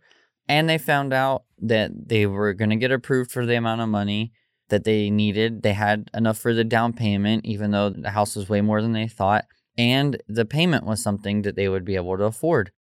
And 0.49 0.69
they 0.69 0.79
found 0.79 1.13
out 1.13 1.45
that 1.59 1.91
they 2.09 2.27
were 2.27 2.53
going 2.53 2.71
to 2.71 2.77
get 2.77 2.91
approved 2.91 3.31
for 3.31 3.47
the 3.47 3.57
amount 3.57 3.81
of 3.81 3.89
money 3.89 4.33
that 4.73 4.83
they 4.85 5.09
needed. 5.09 5.63
They 5.63 5.75
had 5.75 6.11
enough 6.13 6.39
for 6.39 6.53
the 6.53 6.65
down 6.65 6.93
payment, 6.93 7.47
even 7.47 7.71
though 7.71 7.91
the 7.91 8.11
house 8.11 8.35
was 8.35 8.49
way 8.49 8.61
more 8.61 8.83
than 8.83 8.93
they 8.93 9.07
thought. 9.07 9.45
And 9.79 10.21
the 10.27 10.45
payment 10.45 10.85
was 10.85 11.01
something 11.01 11.43
that 11.43 11.55
they 11.55 11.69
would 11.69 11.85
be 11.85 11.95
able 11.95 12.19
to 12.19 12.25
afford. 12.25 12.73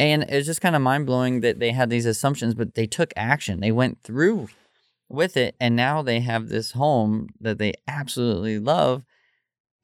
And 0.00 0.24
it's 0.24 0.46
just 0.46 0.60
kind 0.60 0.74
of 0.74 0.82
mind 0.82 1.06
blowing 1.06 1.40
that 1.40 1.60
they 1.60 1.72
had 1.72 1.90
these 1.90 2.06
assumptions, 2.06 2.54
but 2.54 2.74
they 2.74 2.86
took 2.86 3.12
action. 3.14 3.60
They 3.60 3.70
went 3.70 4.02
through 4.02 4.48
with 5.08 5.36
it. 5.36 5.54
And 5.60 5.76
now 5.76 6.02
they 6.02 6.20
have 6.20 6.48
this 6.48 6.72
home 6.72 7.28
that 7.40 7.58
they 7.58 7.74
absolutely 7.86 8.58
love 8.58 9.04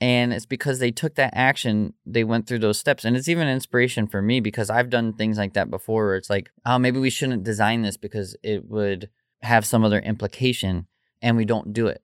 and 0.00 0.32
it's 0.32 0.46
because 0.46 0.78
they 0.78 0.90
took 0.90 1.16
that 1.16 1.34
action, 1.36 1.92
they 2.06 2.24
went 2.24 2.46
through 2.46 2.60
those 2.60 2.78
steps. 2.78 3.04
And 3.04 3.16
it's 3.16 3.28
even 3.28 3.48
inspiration 3.48 4.06
for 4.06 4.22
me 4.22 4.40
because 4.40 4.70
I've 4.70 4.88
done 4.88 5.12
things 5.12 5.36
like 5.36 5.52
that 5.54 5.70
before 5.70 6.06
where 6.06 6.16
it's 6.16 6.30
like, 6.30 6.50
oh, 6.64 6.78
maybe 6.78 6.98
we 6.98 7.10
shouldn't 7.10 7.44
design 7.44 7.82
this 7.82 7.98
because 7.98 8.34
it 8.42 8.64
would 8.66 9.10
have 9.42 9.66
some 9.66 9.84
other 9.84 10.00
implication 10.00 10.86
and 11.22 11.36
we 11.36 11.44
don't 11.44 11.72
do 11.72 11.86
it. 11.86 12.02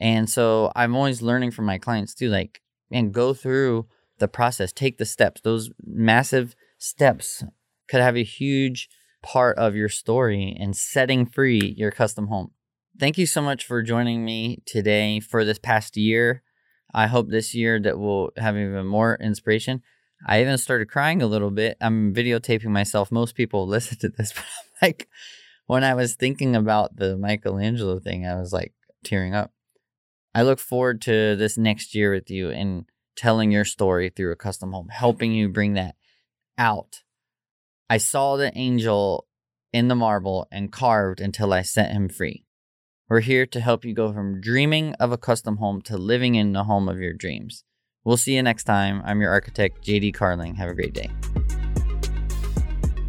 And 0.00 0.28
so 0.28 0.72
I'm 0.74 0.94
always 0.94 1.22
learning 1.22 1.52
from 1.52 1.66
my 1.66 1.78
clients 1.78 2.14
too, 2.14 2.28
like, 2.28 2.60
and 2.90 3.12
go 3.12 3.34
through 3.34 3.86
the 4.18 4.28
process, 4.28 4.72
take 4.72 4.98
the 4.98 5.04
steps. 5.04 5.40
Those 5.40 5.70
massive 5.84 6.54
steps 6.78 7.44
could 7.88 8.00
have 8.00 8.16
a 8.16 8.24
huge 8.24 8.88
part 9.22 9.56
of 9.58 9.74
your 9.74 9.88
story 9.88 10.54
in 10.58 10.74
setting 10.74 11.26
free 11.26 11.74
your 11.76 11.90
custom 11.90 12.28
home. 12.28 12.50
Thank 12.98 13.18
you 13.18 13.26
so 13.26 13.42
much 13.42 13.64
for 13.64 13.82
joining 13.82 14.24
me 14.24 14.62
today 14.66 15.18
for 15.20 15.44
this 15.44 15.58
past 15.58 15.96
year. 15.96 16.42
I 16.94 17.08
hope 17.08 17.28
this 17.28 17.54
year 17.54 17.80
that 17.80 17.98
we'll 17.98 18.30
have 18.36 18.56
even 18.56 18.86
more 18.86 19.16
inspiration. 19.20 19.82
I 20.26 20.40
even 20.40 20.58
started 20.58 20.88
crying 20.88 21.20
a 21.20 21.26
little 21.26 21.50
bit. 21.50 21.76
I'm 21.80 22.14
videotaping 22.14 22.66
myself. 22.66 23.10
Most 23.10 23.34
people 23.34 23.66
listen 23.66 23.98
to 23.98 24.08
this, 24.10 24.32
but 24.32 24.44
I'm 24.44 24.88
like, 24.88 25.08
when 25.66 25.84
I 25.84 25.94
was 25.94 26.14
thinking 26.14 26.54
about 26.54 26.96
the 26.96 27.16
Michelangelo 27.16 27.98
thing, 27.98 28.26
I 28.26 28.38
was 28.38 28.52
like 28.52 28.72
tearing 29.04 29.34
up. 29.34 29.52
I 30.34 30.42
look 30.42 30.58
forward 30.58 31.00
to 31.02 31.36
this 31.36 31.56
next 31.56 31.94
year 31.94 32.12
with 32.12 32.30
you 32.30 32.50
and 32.50 32.86
telling 33.16 33.52
your 33.52 33.64
story 33.64 34.10
through 34.10 34.32
a 34.32 34.36
custom 34.36 34.72
home, 34.72 34.88
helping 34.88 35.32
you 35.32 35.48
bring 35.48 35.74
that 35.74 35.94
out. 36.58 37.02
I 37.88 37.98
saw 37.98 38.36
the 38.36 38.56
angel 38.56 39.26
in 39.72 39.88
the 39.88 39.94
marble 39.94 40.48
and 40.50 40.72
carved 40.72 41.20
until 41.20 41.52
I 41.52 41.62
set 41.62 41.92
him 41.92 42.08
free. 42.08 42.44
We're 43.08 43.20
here 43.20 43.46
to 43.46 43.60
help 43.60 43.84
you 43.84 43.94
go 43.94 44.12
from 44.12 44.40
dreaming 44.40 44.94
of 44.94 45.12
a 45.12 45.18
custom 45.18 45.58
home 45.58 45.82
to 45.82 45.96
living 45.96 46.34
in 46.34 46.52
the 46.52 46.64
home 46.64 46.88
of 46.88 46.98
your 46.98 47.12
dreams. 47.12 47.64
We'll 48.02 48.16
see 48.16 48.34
you 48.34 48.42
next 48.42 48.64
time. 48.64 49.02
I'm 49.04 49.20
your 49.20 49.30
architect, 49.30 49.84
JD 49.84 50.14
Carling. 50.14 50.56
Have 50.56 50.70
a 50.70 50.74
great 50.74 50.94
day. 50.94 51.10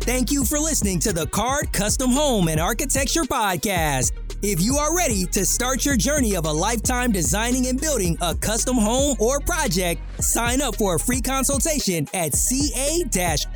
Thank 0.06 0.32
you 0.32 0.46
for 0.46 0.60
listening 0.60 1.00
to 1.00 1.12
the 1.12 1.26
Card 1.26 1.74
Custom 1.74 2.12
Home 2.12 2.48
and 2.48 2.60
Architecture 2.60 3.24
Podcast. 3.24 4.12
If 4.44 4.62
you 4.62 4.78
are 4.78 4.96
ready 4.96 5.26
to 5.26 5.44
start 5.44 5.84
your 5.84 5.98
journey 5.98 6.36
of 6.36 6.46
a 6.46 6.52
lifetime 6.52 7.12
designing 7.12 7.66
and 7.66 7.82
building 7.82 8.16
a 8.22 8.36
custom 8.36 8.78
home 8.78 9.18
or 9.20 9.40
project, 9.40 10.04
sign 10.24 10.62
up 10.62 10.76
for 10.76 10.94
a 10.98 11.00
free 11.00 11.22
consultation 11.22 12.08
at 12.14 12.36
ca-rd.com 12.36 13.50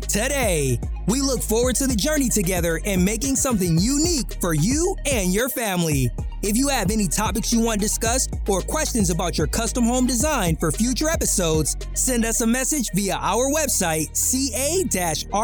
today. 0.00 0.80
We 1.06 1.20
look 1.20 1.40
forward 1.40 1.76
to 1.76 1.86
the 1.86 1.94
journey 1.94 2.28
together 2.28 2.80
and 2.84 3.04
making 3.04 3.36
something 3.36 3.78
unique 3.78 4.36
for 4.40 4.54
you 4.54 4.96
and 5.08 5.32
your 5.32 5.48
family. 5.48 6.10
If 6.42 6.56
you 6.56 6.68
have 6.68 6.90
any 6.90 7.08
topics 7.08 7.52
you 7.52 7.60
want 7.60 7.80
discussed 7.80 8.34
or 8.48 8.60
questions 8.60 9.10
about 9.10 9.38
your 9.38 9.46
custom 9.46 9.84
home 9.84 10.06
design 10.06 10.56
for 10.56 10.70
future 10.70 11.08
episodes, 11.08 11.76
send 11.94 12.24
us 12.24 12.40
a 12.40 12.46
message 12.46 12.90
via 12.94 13.14
our 13.14 13.50
website, 13.50 14.16
ca-rd.com. 14.16 15.36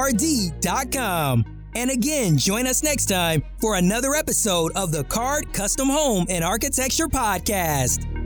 And 1.74 1.90
again, 1.90 2.37
join 2.37 2.66
us 2.66 2.83
next 2.83 3.07
time 3.07 3.42
for 3.61 3.76
another 3.76 4.14
episode 4.14 4.72
of 4.76 4.92
the 4.92 5.05
Card 5.05 5.52
Custom 5.55 5.88
Home 5.88 6.26
and 6.28 6.44
Architecture 6.44 7.09
Podcast. 7.09 8.21